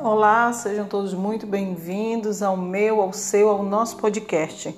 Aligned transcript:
Olá, 0.00 0.52
sejam 0.52 0.86
todos 0.86 1.12
muito 1.12 1.44
bem-vindos 1.44 2.40
ao 2.40 2.56
meu, 2.56 3.00
ao 3.00 3.12
seu, 3.12 3.48
ao 3.48 3.64
nosso 3.64 3.96
podcast. 3.96 4.72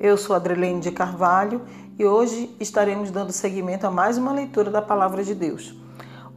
Eu 0.00 0.16
sou 0.16 0.34
Adrelene 0.34 0.80
de 0.80 0.90
Carvalho 0.90 1.62
e 1.96 2.04
hoje 2.04 2.52
estaremos 2.58 3.12
dando 3.12 3.30
seguimento 3.30 3.86
a 3.86 3.90
mais 3.90 4.18
uma 4.18 4.32
leitura 4.32 4.72
da 4.72 4.82
Palavra 4.82 5.22
de 5.22 5.32
Deus. 5.32 5.76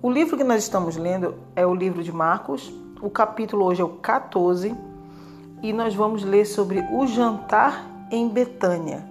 O 0.04 0.12
livro 0.12 0.38
que 0.38 0.44
nós 0.44 0.62
estamos 0.62 0.98
lendo 0.98 1.34
é 1.56 1.66
o 1.66 1.74
livro 1.74 2.04
de 2.04 2.12
Marcos, 2.12 2.72
o 3.02 3.10
capítulo 3.10 3.66
hoje 3.66 3.82
é 3.82 3.86
o 3.86 3.90
14 3.90 4.76
e 5.64 5.74
nós 5.74 5.96
vamos 5.96 6.24
ler 6.24 6.46
sobre 6.46 6.86
o 6.94 7.08
jantar 7.08 8.08
em 8.12 8.30
Betânia. 8.30 9.04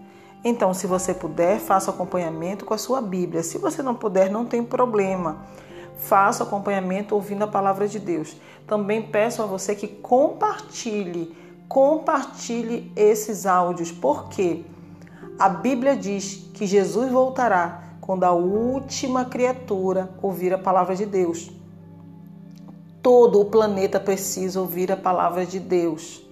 Então, 0.45 0.72
se 0.72 0.86
você 0.86 1.12
puder, 1.12 1.58
faça 1.58 1.90
acompanhamento 1.90 2.64
com 2.64 2.74
a 2.74 2.79
sua 2.79 3.00
Bíblia. 3.00 3.43
Se 3.43 3.58
você 3.58 3.82
não 3.82 3.96
puder, 3.96 4.30
não 4.30 4.44
tem 4.44 4.63
problema 4.63 5.44
faça 5.96 6.45
acompanhamento 6.45 7.14
ouvindo 7.14 7.43
a 7.45 7.49
palavra 7.49 7.89
de 7.89 7.99
Deus. 7.99 8.36
Também 8.67 9.03
peço 9.03 9.43
a 9.43 9.46
você 9.46 9.75
que 9.75 9.89
compartilhe, 9.89 11.36
compartilhe 11.69 12.93
esses 12.95 13.46
áudios, 13.46 13.91
porque 13.91 14.64
a 15.39 15.49
Bíblia 15.49 15.96
diz 15.96 16.49
que 16.55 16.67
Jesus 16.67 17.11
voltará 17.11 17.82
quando 18.00 18.25
a 18.25 18.32
última 18.32 19.25
criatura 19.25 20.11
ouvir 20.22 20.53
a 20.53 20.59
palavra 20.59 20.95
de 20.95 21.05
Deus. 21.05 21.50
Todo 23.03 23.41
o 23.41 23.44
planeta 23.44 24.00
precisa 24.00 24.61
ouvir 24.61 24.91
a 24.91 24.97
palavra 24.97 25.44
de 25.44 25.61
Deus 25.61 26.27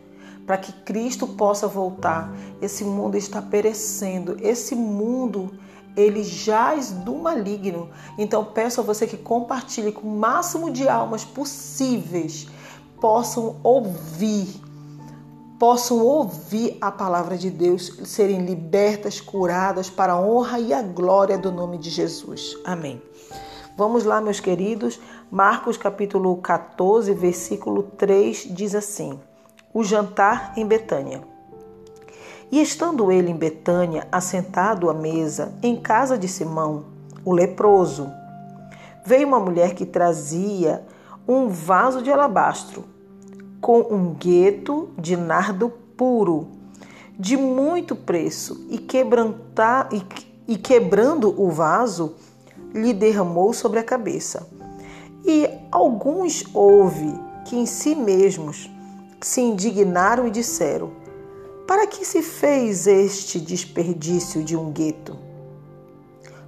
para 0.46 0.58
que 0.58 0.72
Cristo 0.72 1.26
possa 1.26 1.66
voltar. 1.66 2.32
Esse 2.60 2.84
mundo 2.84 3.16
está 3.16 3.40
perecendo, 3.40 4.36
esse 4.40 4.74
mundo 4.74 5.52
ele 5.96 6.22
jaz 6.22 6.90
do 6.90 7.14
maligno. 7.14 7.90
Então 8.18 8.44
peço 8.44 8.80
a 8.80 8.84
você 8.84 9.06
que 9.06 9.16
compartilhe 9.16 9.92
com 9.92 10.06
o 10.06 10.18
máximo 10.18 10.70
de 10.70 10.88
almas 10.88 11.24
possíveis 11.24 12.48
possam 13.00 13.56
ouvir, 13.62 14.48
possam 15.58 15.98
ouvir 15.98 16.78
a 16.80 16.90
palavra 16.90 17.36
de 17.36 17.50
Deus, 17.50 18.00
serem 18.04 18.46
libertas, 18.46 19.20
curadas 19.20 19.90
para 19.90 20.14
a 20.14 20.20
honra 20.20 20.58
e 20.58 20.72
a 20.72 20.80
glória 20.80 21.36
do 21.36 21.52
nome 21.52 21.76
de 21.76 21.90
Jesus. 21.90 22.56
Amém. 22.64 23.02
Vamos 23.76 24.04
lá, 24.04 24.20
meus 24.20 24.40
queridos. 24.40 24.98
Marcos 25.30 25.76
capítulo 25.76 26.36
14, 26.38 27.12
versículo 27.12 27.82
3 27.82 28.48
diz 28.50 28.74
assim: 28.74 29.20
O 29.72 29.84
jantar 29.84 30.54
em 30.56 30.66
Betânia. 30.66 31.33
E 32.54 32.62
estando 32.62 33.10
ele 33.10 33.32
em 33.32 33.36
Betânia, 33.36 34.06
assentado 34.12 34.88
à 34.88 34.94
mesa, 34.94 35.52
em 35.60 35.74
casa 35.74 36.16
de 36.16 36.28
Simão, 36.28 36.84
o 37.24 37.32
leproso, 37.32 38.08
veio 39.04 39.26
uma 39.26 39.40
mulher 39.40 39.74
que 39.74 39.84
trazia 39.84 40.86
um 41.26 41.48
vaso 41.48 42.00
de 42.00 42.12
alabastro 42.12 42.84
com 43.60 43.80
um 43.80 44.14
gueto 44.14 44.90
de 44.96 45.16
nardo 45.16 45.68
puro, 45.96 46.46
de 47.18 47.36
muito 47.36 47.96
preço, 47.96 48.64
e, 48.70 48.78
quebrantar, 48.78 49.88
e, 49.92 50.06
e 50.46 50.56
quebrando 50.56 51.34
o 51.36 51.50
vaso, 51.50 52.14
lhe 52.72 52.92
derramou 52.92 53.52
sobre 53.52 53.80
a 53.80 53.84
cabeça. 53.84 54.46
E 55.24 55.50
alguns 55.72 56.44
houve 56.54 57.12
que 57.46 57.56
em 57.56 57.66
si 57.66 57.96
mesmos 57.96 58.70
se 59.20 59.40
indignaram 59.40 60.28
e 60.28 60.30
disseram: 60.30 61.02
para 61.66 61.86
que 61.86 62.04
se 62.04 62.22
fez 62.22 62.86
este 62.86 63.40
desperdício 63.40 64.44
de 64.44 64.56
um 64.56 64.70
gueto? 64.70 65.18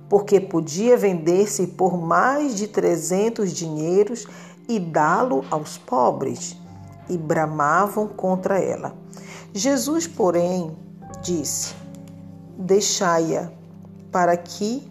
Porque 0.08 0.40
podia 0.40 0.96
vender-se 0.96 1.66
por 1.68 1.96
mais 1.98 2.54
de 2.54 2.68
trezentos 2.68 3.52
dinheiros 3.52 4.26
e 4.68 4.78
dá-lo 4.78 5.44
aos 5.50 5.78
pobres, 5.78 6.56
e 7.08 7.16
bramavam 7.16 8.08
contra 8.08 8.58
ela. 8.58 8.94
Jesus, 9.54 10.06
porém, 10.06 10.76
disse: 11.22 11.74
Deixai-a, 12.58 13.50
para 14.12 14.36
que 14.36 14.86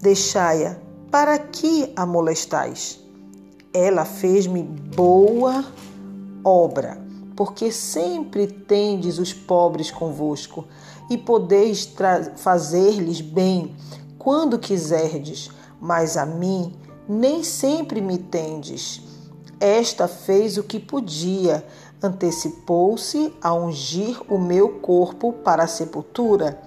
deixai-a, 0.00 0.76
para 1.10 1.38
que 1.38 1.92
a 1.94 2.04
molestais? 2.04 2.98
Ela 3.74 4.04
fez-me 4.04 4.62
boa 4.62 5.64
obra 6.44 7.01
porque 7.36 7.72
sempre 7.72 8.46
tendes 8.46 9.18
os 9.18 9.32
pobres 9.32 9.90
convosco, 9.90 10.66
e 11.10 11.18
podeis 11.18 11.92
fazer-lhes 12.36 13.20
bem 13.20 13.74
quando 14.18 14.58
quiserdes, 14.58 15.50
mas 15.80 16.16
a 16.16 16.24
mim 16.24 16.74
nem 17.08 17.42
sempre 17.42 18.00
me 18.00 18.18
tendes. 18.18 19.02
Esta 19.58 20.08
fez 20.08 20.56
o 20.56 20.62
que 20.62 20.78
podia, 20.78 21.66
antecipou-se 22.02 23.32
a 23.42 23.52
ungir 23.52 24.20
o 24.32 24.38
meu 24.38 24.80
corpo 24.80 25.32
para 25.32 25.64
a 25.64 25.68
sepultura. 25.68 26.60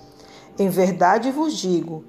Em 0.58 0.70
verdade 0.70 1.32
vos 1.32 1.53
digo 1.53 2.03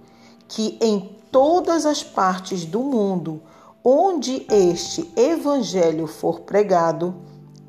que 0.49 0.79
em 0.81 1.17
todas 1.31 1.87
as 1.87 2.03
partes 2.03 2.65
do 2.65 2.81
mundo 2.81 3.43
onde 3.85 4.45
este 4.51 5.09
evangelho 5.17 6.07
for 6.07 6.41
pregado, 6.41 7.15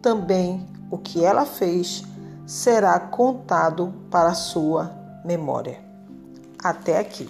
também 0.02 0.68
o 0.90 0.98
que 0.98 1.24
ela 1.24 1.46
fez 1.46 2.04
será 2.46 3.00
contado 3.00 3.94
para 4.10 4.34
sua 4.34 4.92
memória. 5.26 5.80
Até 6.64 6.98
aqui. 7.00 7.30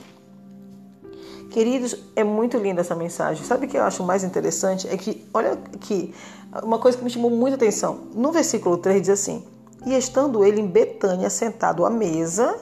Queridos, 1.50 1.96
é 2.16 2.24
muito 2.24 2.58
linda 2.58 2.82
essa 2.82 2.96
mensagem. 2.96 3.44
Sabe 3.44 3.66
o 3.66 3.70
que 3.70 3.78
eu 3.78 3.84
acho 3.84 4.04
mais 4.04 4.24
interessante? 4.24 4.88
É 4.88 4.98
que, 4.98 5.28
olha 5.34 5.54
aqui, 5.74 6.14
uma 6.62 6.78
coisa 6.78 6.98
que 6.98 7.04
me 7.04 7.10
chamou 7.10 7.32
muita 7.32 7.56
atenção. 7.56 8.00
No 8.14 8.32
versículo 8.32 8.78
3 8.78 9.02
diz 9.02 9.10
assim: 9.10 9.44
E 9.86 9.96
estando 9.96 10.44
ele 10.44 10.62
em 10.62 10.68
Betânia, 10.68 11.30
sentado 11.30 11.86
à 11.86 11.90
mesa, 11.90 12.56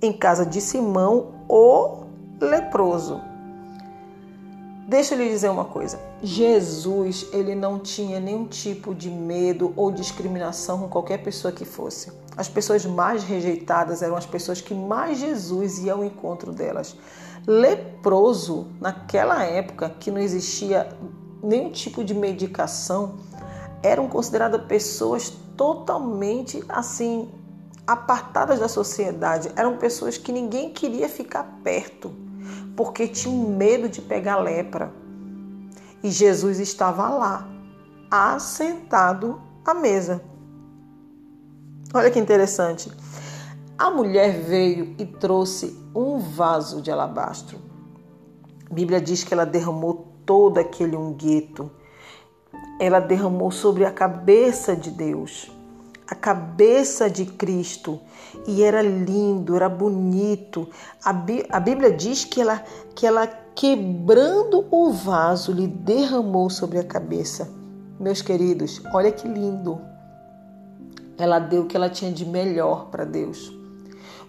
em 0.00 0.12
casa 0.12 0.44
de 0.46 0.60
Simão, 0.60 1.34
o 1.48 2.04
leproso. 2.40 3.20
Deixa 4.92 5.14
eu 5.14 5.18
lhe 5.18 5.30
dizer 5.30 5.48
uma 5.48 5.64
coisa. 5.64 5.98
Jesus, 6.22 7.26
ele 7.32 7.54
não 7.54 7.78
tinha 7.78 8.20
nenhum 8.20 8.46
tipo 8.46 8.94
de 8.94 9.08
medo 9.08 9.72
ou 9.74 9.90
discriminação 9.90 10.80
com 10.80 10.86
qualquer 10.86 11.22
pessoa 11.22 11.50
que 11.50 11.64
fosse. 11.64 12.12
As 12.36 12.46
pessoas 12.46 12.84
mais 12.84 13.24
rejeitadas 13.24 14.02
eram 14.02 14.16
as 14.16 14.26
pessoas 14.26 14.60
que 14.60 14.74
mais 14.74 15.16
Jesus 15.16 15.78
ia 15.78 15.94
ao 15.94 16.04
encontro 16.04 16.52
delas. 16.52 16.94
Leproso, 17.46 18.66
naquela 18.78 19.42
época 19.42 19.88
que 19.98 20.10
não 20.10 20.20
existia 20.20 20.86
nenhum 21.42 21.70
tipo 21.70 22.04
de 22.04 22.12
medicação, 22.12 23.14
eram 23.82 24.06
consideradas 24.06 24.62
pessoas 24.66 25.32
totalmente 25.56 26.62
assim 26.68 27.30
apartadas 27.86 28.60
da 28.60 28.68
sociedade. 28.68 29.50
Eram 29.56 29.78
pessoas 29.78 30.18
que 30.18 30.30
ninguém 30.30 30.70
queria 30.70 31.08
ficar 31.08 31.44
perto 31.64 32.12
porque 32.76 33.08
tinham 33.08 33.50
medo 33.50 33.88
de 33.88 34.00
pegar 34.00 34.36
lepra. 34.36 34.92
E 36.02 36.10
Jesus 36.10 36.58
estava 36.58 37.08
lá, 37.08 37.48
assentado 38.10 39.40
à 39.64 39.74
mesa. 39.74 40.22
Olha 41.94 42.10
que 42.10 42.18
interessante. 42.18 42.90
A 43.78 43.90
mulher 43.90 44.40
veio 44.40 44.94
e 44.98 45.06
trouxe 45.06 45.78
um 45.94 46.18
vaso 46.18 46.80
de 46.80 46.90
alabastro. 46.90 47.58
A 48.70 48.74
Bíblia 48.74 49.00
diz 49.00 49.22
que 49.24 49.34
ela 49.34 49.44
derramou 49.44 50.08
todo 50.24 50.58
aquele 50.58 50.96
unguento. 50.96 51.70
Ela 52.80 53.00
derramou 53.00 53.50
sobre 53.50 53.84
a 53.84 53.92
cabeça 53.92 54.74
de 54.74 54.90
Deus 54.90 55.50
a 56.12 56.14
cabeça 56.14 57.08
de 57.08 57.24
Cristo 57.24 57.98
e 58.46 58.62
era 58.62 58.82
lindo, 58.82 59.56
era 59.56 59.66
bonito. 59.66 60.68
A, 61.02 61.08
a 61.48 61.58
Bíblia 61.58 61.90
diz 61.90 62.22
que 62.22 62.38
ela, 62.38 62.62
que 62.94 63.06
ela, 63.06 63.26
quebrando 63.54 64.66
o 64.70 64.90
vaso, 64.92 65.52
lhe 65.52 65.66
derramou 65.66 66.50
sobre 66.50 66.78
a 66.78 66.84
cabeça. 66.84 67.50
Meus 67.98 68.20
queridos, 68.20 68.82
olha 68.92 69.10
que 69.10 69.26
lindo. 69.26 69.80
Ela 71.16 71.38
deu 71.38 71.62
o 71.62 71.66
que 71.66 71.78
ela 71.78 71.88
tinha 71.88 72.12
de 72.12 72.26
melhor 72.26 72.90
para 72.90 73.06
Deus. 73.06 73.50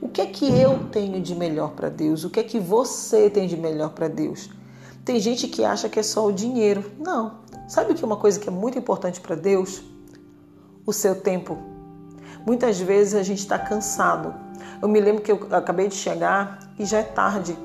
O 0.02 0.08
que 0.08 0.22
é 0.22 0.26
que 0.26 0.46
eu 0.58 0.86
tenho 0.90 1.22
de 1.22 1.36
melhor 1.36 1.72
para 1.72 1.90
Deus? 1.90 2.24
O 2.24 2.30
que 2.30 2.40
é 2.40 2.44
que 2.44 2.62
você 2.62 3.30
tem 3.30 3.46
de 3.46 3.58
melhor 3.58 3.90
para 3.90 4.08
Deus? 4.08 4.50
Tem 5.04 5.20
gente 5.20 5.50
que 5.50 5.66
acha 5.66 5.90
que 5.90 6.00
é 6.00 6.04
só 6.04 6.26
o 6.26 6.32
dinheiro. 6.32 6.94
Não. 6.98 7.40
Sabe 7.68 7.92
o 7.92 7.96
que 7.96 8.02
é 8.02 8.08
uma 8.08 8.16
coisa 8.16 8.40
que 8.40 8.48
é 8.48 8.52
muito 8.52 8.80
importante 8.80 9.20
para 9.20 9.36
Deus? 9.36 9.82
O 10.86 10.94
seu 10.94 11.16
tempo 11.16 11.73
Muitas 12.46 12.80
vezes 12.80 13.16
a 13.16 13.24
gente 13.24 13.40
está 13.40 13.58
cansado. 13.58 14.34
Eu 14.82 14.88
me 14.88 15.00
lembro 15.00 15.22
que 15.22 15.32
eu 15.32 15.48
acabei 15.52 15.88
de 15.88 15.96
chegar 15.96 16.60
e 16.78 16.86
já 16.86 17.00
é 17.00 17.04
tarde. 17.04 17.58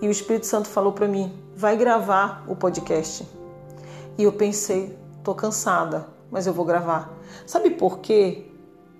E 0.00 0.06
o 0.06 0.10
Espírito 0.10 0.46
Santo 0.46 0.68
falou 0.68 0.92
para 0.92 1.08
mim: 1.08 1.32
vai 1.56 1.76
gravar 1.76 2.44
o 2.46 2.54
podcast. 2.54 3.26
E 4.16 4.22
eu 4.22 4.32
pensei: 4.32 4.96
tô 5.22 5.34
cansada, 5.34 6.06
mas 6.30 6.46
eu 6.46 6.52
vou 6.52 6.64
gravar. 6.64 7.12
Sabe 7.46 7.70
por 7.70 7.98
quê? 7.98 8.46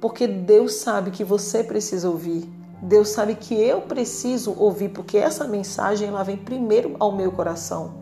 Porque 0.00 0.26
Deus 0.26 0.74
sabe 0.74 1.10
que 1.10 1.22
você 1.22 1.62
precisa 1.62 2.08
ouvir. 2.08 2.50
Deus 2.82 3.10
sabe 3.10 3.34
que 3.36 3.54
eu 3.54 3.82
preciso 3.82 4.54
ouvir, 4.58 4.90
porque 4.90 5.16
essa 5.16 5.46
mensagem 5.46 6.08
ela 6.08 6.22
vem 6.22 6.36
primeiro 6.36 6.96
ao 6.98 7.12
meu 7.12 7.32
coração. 7.32 7.94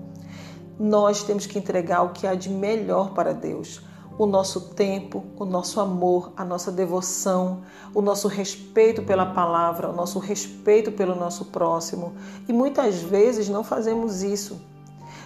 Nós 0.79 1.23
temos 1.23 1.47
que 1.47 1.59
entregar 1.59 2.03
o 2.03 2.09
que 2.09 2.27
há 2.27 2.35
de 2.35 2.49
melhor 2.49 3.13
para 3.15 3.33
Deus. 3.33 3.83
O 4.23 4.27
nosso 4.27 4.61
tempo, 4.61 5.25
o 5.37 5.45
nosso 5.45 5.81
amor, 5.81 6.33
a 6.37 6.45
nossa 6.45 6.71
devoção, 6.71 7.63
o 7.93 8.01
nosso 8.01 8.29
respeito 8.29 9.03
pela 9.03 9.27
palavra, 9.27 9.91
o 9.91 9.93
nosso 9.93 10.21
respeito 10.21 10.93
pelo 10.93 11.17
nosso 11.17 11.47
próximo. 11.47 12.13
E 12.49 12.53
muitas 12.53 13.03
vezes 13.03 13.49
não 13.49 13.65
fazemos 13.65 14.23
isso. 14.23 14.61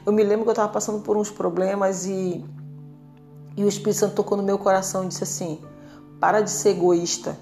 Eu 0.07 0.15
me 0.15 0.25
lembro 0.25 0.45
que 0.45 0.49
eu 0.49 0.53
estava 0.53 0.73
passando 0.73 1.03
por 1.03 1.15
uns 1.15 1.31
problemas 1.31 2.07
e, 2.07 2.43
e 3.55 3.65
o 3.65 3.69
Espírito 3.69 3.99
Santo 3.99 4.15
tocou 4.15 4.35
no 4.35 4.43
meu 4.43 4.57
coração 4.57 5.05
e 5.05 5.09
disse 5.09 5.25
assim: 5.25 5.61
para 6.19 6.41
de 6.41 6.51
ser 6.51 6.71
egoísta, 6.71 7.39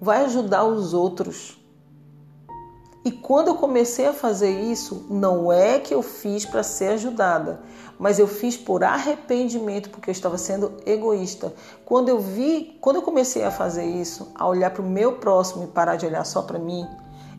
vai 0.00 0.24
ajudar 0.24 0.64
os 0.64 0.92
outros. 0.92 1.61
E 3.04 3.10
quando 3.10 3.48
eu 3.48 3.56
comecei 3.56 4.06
a 4.06 4.12
fazer 4.12 4.60
isso, 4.60 5.06
não 5.10 5.52
é 5.52 5.80
que 5.80 5.92
eu 5.92 6.02
fiz 6.02 6.44
para 6.44 6.62
ser 6.62 6.92
ajudada, 6.92 7.60
mas 7.98 8.20
eu 8.20 8.28
fiz 8.28 8.56
por 8.56 8.84
arrependimento, 8.84 9.90
porque 9.90 10.08
eu 10.08 10.12
estava 10.12 10.38
sendo 10.38 10.74
egoísta. 10.86 11.52
Quando 11.84 12.08
eu 12.08 12.20
vi, 12.20 12.78
quando 12.80 12.96
eu 12.96 13.02
comecei 13.02 13.42
a 13.42 13.50
fazer 13.50 13.84
isso, 13.84 14.30
a 14.36 14.46
olhar 14.46 14.70
para 14.70 14.82
o 14.82 14.88
meu 14.88 15.14
próximo 15.14 15.64
e 15.64 15.66
parar 15.66 15.96
de 15.96 16.06
olhar 16.06 16.24
só 16.24 16.42
para 16.42 16.60
mim, 16.60 16.86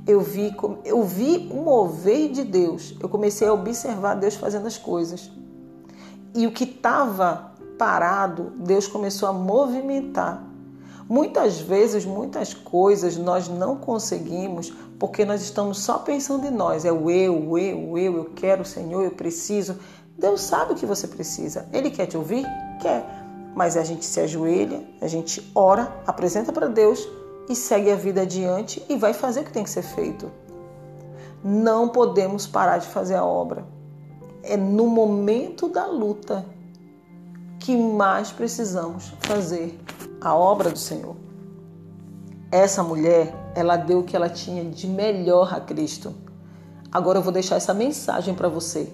eu 0.05 0.19
vi, 0.19 0.53
eu 0.83 1.01
vi 1.03 1.39
mover 1.47 2.29
de 2.29 2.43
Deus. 2.43 2.93
Eu 2.99 3.07
comecei 3.07 3.47
a 3.47 3.53
observar 3.53 4.15
Deus 4.15 4.35
fazendo 4.35 4.67
as 4.67 4.77
coisas. 4.77 5.31
E 6.35 6.45
o 6.45 6.51
que 6.51 6.65
estava 6.65 7.53
parado, 7.77 8.51
Deus 8.57 8.85
começou 8.85 9.29
a 9.29 9.33
movimentar. 9.33 10.43
Muitas 11.07 11.59
vezes, 11.59 12.05
muitas 12.05 12.53
coisas 12.53 13.17
nós 13.17 13.47
não 13.47 13.75
conseguimos 13.75 14.71
porque 14.97 15.25
nós 15.25 15.41
estamos 15.41 15.79
só 15.79 15.99
pensando 15.99 16.47
em 16.47 16.51
nós. 16.51 16.85
É 16.85 16.91
o 16.91 17.09
eu, 17.09 17.49
o 17.49 17.57
eu, 17.57 17.91
o 17.91 17.97
eu, 17.97 18.17
eu 18.17 18.25
quero, 18.35 18.63
Senhor, 18.63 19.03
eu 19.03 19.11
preciso. 19.11 19.77
Deus 20.17 20.41
sabe 20.41 20.73
o 20.73 20.75
que 20.75 20.85
você 20.85 21.07
precisa. 21.07 21.67
Ele 21.73 21.91
quer 21.91 22.05
te 22.05 22.15
ouvir? 22.15 22.45
Quer. 22.81 23.05
Mas 23.55 23.75
a 23.77 23.83
gente 23.83 24.05
se 24.05 24.19
ajoelha, 24.19 24.83
a 25.01 25.07
gente 25.07 25.51
ora, 25.53 26.01
apresenta 26.07 26.51
para 26.51 26.67
Deus 26.67 27.07
e 27.49 27.55
segue 27.55 27.91
a 27.91 27.95
vida 27.95 28.21
adiante 28.21 28.83
e 28.89 28.95
vai 28.95 29.13
fazer 29.13 29.41
o 29.41 29.43
que 29.43 29.51
tem 29.51 29.63
que 29.63 29.69
ser 29.69 29.83
feito. 29.83 30.31
Não 31.43 31.89
podemos 31.89 32.47
parar 32.47 32.77
de 32.77 32.87
fazer 32.87 33.15
a 33.15 33.25
obra. 33.25 33.65
É 34.41 34.55
no 34.57 34.87
momento 34.87 35.67
da 35.67 35.85
luta 35.85 36.45
que 37.63 37.77
mais 37.77 38.29
precisamos 38.29 39.13
fazer 39.21 39.79
a 40.19 40.35
obra 40.35 40.69
do 40.69 40.77
Senhor. 40.77 41.15
Essa 42.51 42.83
mulher, 42.83 43.33
ela 43.55 43.77
deu 43.77 43.99
o 43.99 44.03
que 44.03 44.17
ela 44.17 44.29
tinha 44.29 44.65
de 44.65 44.85
melhor 44.85 45.53
a 45.53 45.61
Cristo. 45.61 46.13
Agora 46.91 47.19
eu 47.19 47.23
vou 47.23 47.31
deixar 47.31 47.55
essa 47.55 47.73
mensagem 47.73 48.35
para 48.35 48.49
você, 48.49 48.91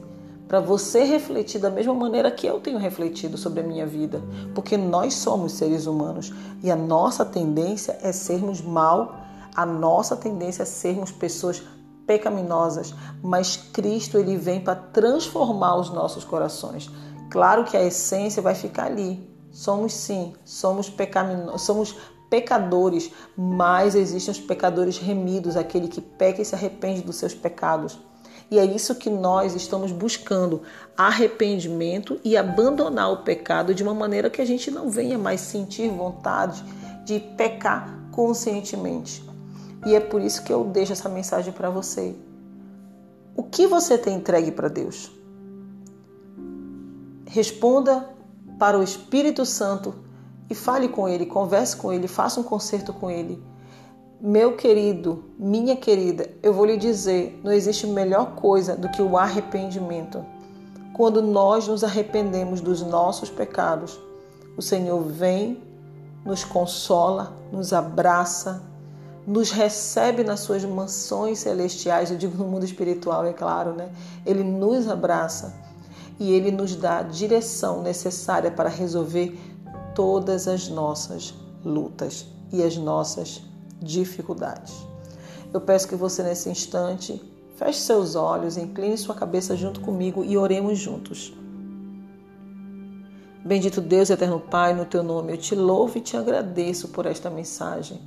para 0.47 0.59
você 0.59 1.03
refletir 1.03 1.59
da 1.59 1.71
mesma 1.71 1.95
maneira 1.95 2.29
que 2.29 2.45
eu 2.45 2.59
tenho 2.59 2.77
refletido 2.77 3.39
sobre 3.39 3.61
a 3.61 3.63
minha 3.63 3.87
vida, 3.87 4.21
porque 4.53 4.77
nós 4.77 5.15
somos 5.15 5.53
seres 5.53 5.87
humanos 5.87 6.31
e 6.63 6.69
a 6.69 6.75
nossa 6.75 7.25
tendência 7.25 7.97
é 8.03 8.11
sermos 8.11 8.61
mal, 8.61 9.15
a 9.55 9.65
nossa 9.65 10.15
tendência 10.15 10.61
é 10.61 10.65
sermos 10.65 11.11
pessoas 11.11 11.63
pecaminosas, 12.05 12.93
mas 13.21 13.57
Cristo 13.57 14.17
ele 14.19 14.37
vem 14.37 14.61
para 14.61 14.75
transformar 14.75 15.75
os 15.75 15.89
nossos 15.89 16.23
corações. 16.23 16.89
Claro 17.29 17.63
que 17.63 17.77
a 17.77 17.83
essência 17.83 18.41
vai 18.41 18.55
ficar 18.55 18.85
ali. 18.85 19.27
Somos 19.51 19.93
sim, 19.93 20.33
somos, 20.45 20.91
somos 21.57 21.95
pecadores, 22.29 23.11
mas 23.35 23.95
existem 23.95 24.31
os 24.31 24.39
pecadores 24.39 24.97
remidos, 24.97 25.57
aquele 25.57 25.87
que 25.87 26.01
peca 26.01 26.41
e 26.41 26.45
se 26.45 26.55
arrepende 26.55 27.01
dos 27.01 27.15
seus 27.15 27.33
pecados. 27.33 27.99
E 28.51 28.57
é 28.57 28.65
isso 28.65 28.95
que 28.95 29.09
nós 29.09 29.55
estamos 29.55 29.91
buscando: 29.91 30.61
arrependimento 30.97 32.19
e 32.23 32.35
abandonar 32.35 33.11
o 33.11 33.17
pecado 33.17 33.73
de 33.73 33.83
uma 33.83 33.93
maneira 33.93 34.29
que 34.29 34.41
a 34.41 34.45
gente 34.45 34.71
não 34.71 34.89
venha 34.89 35.17
mais 35.17 35.41
sentir 35.41 35.89
vontade 35.89 36.63
de 37.05 37.19
pecar 37.19 38.09
conscientemente. 38.11 39.23
E 39.85 39.95
é 39.95 39.99
por 39.99 40.21
isso 40.21 40.43
que 40.43 40.51
eu 40.51 40.63
deixo 40.65 40.93
essa 40.93 41.07
mensagem 41.07 41.53
para 41.53 41.69
você. 41.69 42.15
O 43.35 43.43
que 43.43 43.65
você 43.67 43.97
tem 43.97 44.15
entregue 44.15 44.51
para 44.51 44.67
Deus? 44.67 45.18
Responda 47.31 48.09
para 48.57 48.75
o 48.75 48.81
Espírito 48.81 49.45
Santo 49.45 49.93
e 50.49 50.55
fale 50.55 50.87
com 50.87 51.07
ele, 51.07 51.27
converse 51.27 51.77
com 51.77 51.93
ele, 51.93 52.07
faça 52.07 52.39
um 52.39 52.43
concerto 52.43 52.91
com 52.91 53.07
ele. 53.07 53.39
Meu 54.19 54.57
querido, 54.57 55.25
minha 55.37 55.75
querida, 55.75 56.27
eu 56.41 56.51
vou 56.51 56.65
lhe 56.65 56.75
dizer: 56.75 57.39
não 57.43 57.51
existe 57.51 57.85
melhor 57.85 58.33
coisa 58.33 58.75
do 58.75 58.89
que 58.89 58.99
o 58.99 59.15
arrependimento. 59.15 60.25
Quando 60.95 61.21
nós 61.21 61.67
nos 61.67 61.83
arrependemos 61.83 62.61
dos 62.61 62.81
nossos 62.81 63.29
pecados, 63.29 63.99
o 64.57 64.61
Senhor 64.61 64.99
vem, 65.03 65.61
nos 66.25 66.43
consola, 66.43 67.37
nos 67.51 67.73
abraça, 67.73 68.63
nos 69.27 69.51
recebe 69.51 70.23
nas 70.23 70.39
suas 70.39 70.65
mansões 70.65 71.37
celestiais, 71.37 72.09
eu 72.09 72.17
digo 72.17 72.35
no 72.35 72.49
mundo 72.49 72.65
espiritual, 72.65 73.23
é 73.23 73.33
claro, 73.33 73.75
né? 73.75 73.91
Ele 74.25 74.43
nos 74.43 74.87
abraça 74.87 75.68
e 76.19 76.31
Ele 76.31 76.51
nos 76.51 76.75
dá 76.75 76.99
a 76.99 77.03
direção 77.03 77.81
necessária 77.81 78.51
para 78.51 78.69
resolver 78.69 79.39
todas 79.95 80.47
as 80.47 80.67
nossas 80.67 81.33
lutas 81.63 82.25
e 82.51 82.61
as 82.61 82.75
nossas 82.77 83.41
dificuldades. 83.81 84.73
Eu 85.53 85.61
peço 85.61 85.87
que 85.87 85.95
você, 85.95 86.21
nesse 86.21 86.49
instante, 86.49 87.21
feche 87.55 87.79
seus 87.79 88.15
olhos, 88.15 88.57
incline 88.57 88.97
sua 88.97 89.15
cabeça 89.15 89.55
junto 89.55 89.79
comigo 89.81 90.23
e 90.23 90.37
oremos 90.37 90.77
juntos. 90.77 91.33
Bendito 93.43 93.81
Deus, 93.81 94.09
eterno 94.09 94.39
Pai, 94.39 94.75
no 94.75 94.85
teu 94.85 95.01
nome 95.01 95.33
eu 95.33 95.37
te 95.37 95.55
louvo 95.55 95.97
e 95.97 96.01
te 96.01 96.15
agradeço 96.17 96.89
por 96.89 97.05
esta 97.05 97.29
mensagem. 97.29 97.99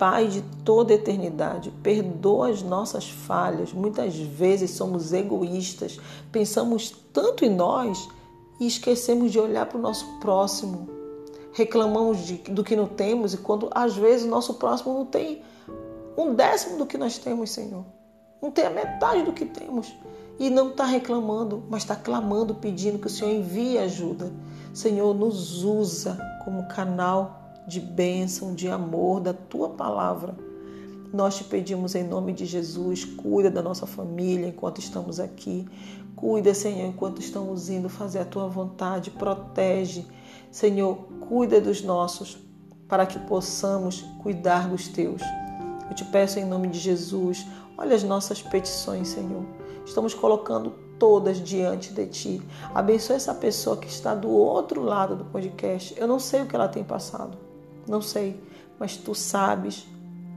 Pai 0.00 0.28
de 0.28 0.40
toda 0.64 0.94
eternidade, 0.94 1.70
perdoa 1.82 2.48
as 2.48 2.62
nossas 2.62 3.10
falhas. 3.10 3.70
Muitas 3.70 4.16
vezes 4.16 4.70
somos 4.70 5.12
egoístas, 5.12 6.00
pensamos 6.32 6.90
tanto 7.12 7.44
em 7.44 7.50
nós 7.50 8.08
e 8.58 8.66
esquecemos 8.66 9.30
de 9.30 9.38
olhar 9.38 9.66
para 9.66 9.76
o 9.76 9.82
nosso 9.82 10.06
próximo. 10.18 10.88
Reclamamos 11.52 12.20
de, 12.20 12.38
do 12.38 12.64
que 12.64 12.74
não 12.74 12.86
temos 12.86 13.34
e 13.34 13.36
quando 13.36 13.68
às 13.74 13.94
vezes 13.94 14.24
o 14.24 14.30
nosso 14.30 14.54
próximo 14.54 14.94
não 14.94 15.04
tem 15.04 15.42
um 16.16 16.34
décimo 16.34 16.78
do 16.78 16.86
que 16.86 16.96
nós 16.96 17.18
temos, 17.18 17.50
Senhor. 17.50 17.84
Não 18.40 18.50
tem 18.50 18.64
a 18.64 18.70
metade 18.70 19.22
do 19.22 19.34
que 19.34 19.44
temos. 19.44 19.94
E 20.38 20.48
não 20.48 20.70
está 20.70 20.86
reclamando, 20.86 21.62
mas 21.68 21.82
está 21.82 21.94
clamando, 21.94 22.54
pedindo 22.54 22.98
que 22.98 23.06
o 23.06 23.10
Senhor 23.10 23.32
envie 23.32 23.76
ajuda. 23.76 24.32
Senhor, 24.72 25.14
nos 25.14 25.62
usa 25.62 26.18
como 26.42 26.66
canal 26.68 27.39
de 27.70 27.78
bênção, 27.78 28.52
de 28.52 28.68
amor 28.68 29.20
da 29.20 29.32
tua 29.32 29.70
palavra. 29.70 30.34
Nós 31.12 31.36
te 31.36 31.44
pedimos 31.44 31.94
em 31.94 32.02
nome 32.02 32.32
de 32.32 32.44
Jesus, 32.44 33.04
cuida 33.04 33.48
da 33.48 33.62
nossa 33.62 33.86
família 33.86 34.48
enquanto 34.48 34.80
estamos 34.80 35.20
aqui. 35.20 35.68
Cuida, 36.16 36.52
Senhor, 36.52 36.88
enquanto 36.88 37.20
estamos 37.20 37.70
indo 37.70 37.88
fazer 37.88 38.18
a 38.18 38.24
tua 38.24 38.48
vontade. 38.48 39.12
Protege, 39.12 40.04
Senhor, 40.50 40.96
cuida 41.28 41.60
dos 41.60 41.80
nossos, 41.80 42.36
para 42.88 43.06
que 43.06 43.20
possamos 43.20 44.02
cuidar 44.20 44.68
dos 44.68 44.88
teus. 44.88 45.22
Eu 45.88 45.94
te 45.94 46.04
peço 46.04 46.40
em 46.40 46.44
nome 46.44 46.66
de 46.66 46.78
Jesus, 46.78 47.46
olha 47.78 47.94
as 47.94 48.02
nossas 48.02 48.42
petições, 48.42 49.08
Senhor. 49.08 49.44
Estamos 49.86 50.12
colocando 50.12 50.70
todas 50.98 51.40
diante 51.40 51.92
de 51.92 52.06
ti. 52.06 52.42
Abençoe 52.74 53.14
essa 53.14 53.34
pessoa 53.34 53.76
que 53.76 53.88
está 53.88 54.12
do 54.12 54.28
outro 54.28 54.82
lado 54.82 55.14
do 55.14 55.24
podcast. 55.24 55.94
Eu 55.96 56.08
não 56.08 56.18
sei 56.18 56.42
o 56.42 56.46
que 56.46 56.56
ela 56.56 56.68
tem 56.68 56.82
passado. 56.82 57.49
Não 57.86 58.00
sei, 58.00 58.40
mas 58.78 58.96
tu 58.96 59.14
sabes, 59.14 59.86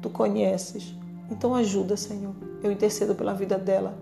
tu 0.01 0.09
conheces. 0.09 0.95
Então 1.29 1.55
ajuda, 1.55 1.95
Senhor. 1.95 2.35
Eu 2.61 2.71
intercedo 2.71 3.15
pela 3.15 3.33
vida 3.33 3.57
dela 3.57 3.97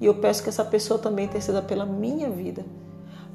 e 0.00 0.06
eu 0.06 0.14
peço 0.14 0.42
que 0.42 0.48
essa 0.48 0.64
pessoa 0.64 0.98
também 0.98 1.24
interceda 1.24 1.62
pela 1.62 1.86
minha 1.86 2.30
vida. 2.30 2.64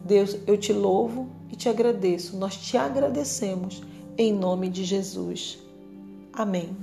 Deus, 0.04 0.38
eu 0.48 0.58
te 0.58 0.74
louvo 0.74 1.30
e 1.50 1.56
te 1.56 1.70
agradeço. 1.70 2.38
Nós 2.38 2.56
te 2.56 2.78
agradecemos 2.78 3.82
em 4.18 4.34
nome 4.34 4.70
de 4.70 4.84
Jesus. 4.84 5.60
Amém. 6.34 6.76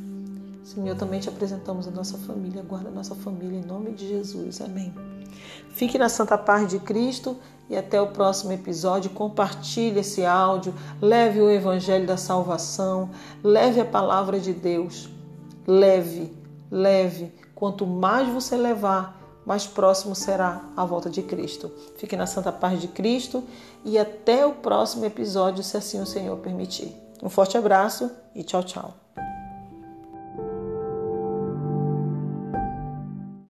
Senhor, 0.62 0.96
também 0.96 1.20
te 1.20 1.28
apresentamos 1.28 1.88
a 1.88 1.90
nossa 1.90 2.18
família. 2.18 2.62
Guarda 2.62 2.88
a 2.88 2.92
nossa 2.92 3.14
família 3.14 3.58
em 3.58 3.64
nome 3.64 3.92
de 3.92 4.06
Jesus. 4.06 4.60
Amém. 4.60 4.92
Fique 5.70 5.96
na 5.96 6.08
santa 6.08 6.36
paz 6.36 6.68
de 6.68 6.78
Cristo 6.78 7.36
e 7.68 7.76
até 7.76 8.00
o 8.00 8.08
próximo 8.08 8.52
episódio. 8.52 9.10
Compartilhe 9.10 10.00
esse 10.00 10.24
áudio, 10.24 10.74
leve 11.00 11.40
o 11.40 11.50
evangelho 11.50 12.06
da 12.06 12.16
salvação, 12.16 13.10
leve 13.42 13.80
a 13.80 13.84
palavra 13.84 14.38
de 14.38 14.52
Deus. 14.52 15.08
Leve, 15.66 16.32
leve. 16.70 17.32
Quanto 17.54 17.86
mais 17.86 18.28
você 18.28 18.56
levar, 18.56 19.18
mais 19.44 19.66
próximo 19.66 20.14
será 20.14 20.62
a 20.76 20.84
volta 20.84 21.10
de 21.10 21.22
Cristo. 21.22 21.70
Fique 21.96 22.16
na 22.16 22.26
santa 22.26 22.52
paz 22.52 22.80
de 22.80 22.88
Cristo 22.88 23.42
e 23.84 23.98
até 23.98 24.46
o 24.46 24.52
próximo 24.52 25.04
episódio, 25.04 25.64
se 25.64 25.76
assim 25.76 26.00
o 26.00 26.06
Senhor 26.06 26.36
permitir. 26.38 26.94
Um 27.22 27.28
forte 27.28 27.56
abraço 27.56 28.10
e 28.34 28.42
tchau, 28.42 28.62
tchau. 28.62 29.07